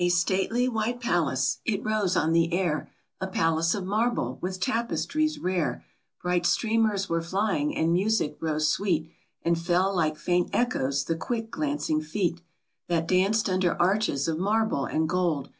STATELY 0.09 0.67
white 0.67 0.99
palace, 0.99 1.59
it 1.63 1.85
rose 1.85 2.17
on 2.17 2.31
the 2.31 2.51
air, 2.53 2.89
JhL 3.21 3.27
A 3.27 3.27
palace 3.29 3.75
of 3.75 3.85
marble, 3.85 4.39
with 4.41 4.59
tapestries 4.59 5.37
rare; 5.37 5.85
Bright 6.23 6.47
streamers 6.47 7.07
were 7.07 7.21
flying, 7.21 7.75
and 7.77 7.93
music 7.93 8.35
rose 8.39 8.67
sweet, 8.67 9.11
And 9.43 9.59
fell 9.61 9.95
like 9.95 10.17
faint 10.17 10.49
echoes 10.53 11.03
the 11.03 11.15
quick 11.15 11.51
glancing 11.51 12.01
feet, 12.01 12.41
That 12.87 13.07
danced 13.07 13.47
under 13.47 13.79
arches 13.79 14.27
of 14.27 14.39
marble 14.39 14.85
and 14.85 15.07
gold. 15.07 15.49